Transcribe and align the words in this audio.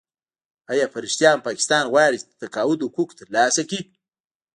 آیا 0.71 0.85
په 0.93 0.97
رښتیا 1.05 1.29
هم 1.31 1.41
پاکستان 1.47 1.83
غواړي 1.91 2.15
چې 2.21 2.25
د 2.27 2.31
تقاعد 2.43 2.79
حقوق 2.85 3.09
ترلاسه 3.19 3.61
کړي؟ 3.69 3.81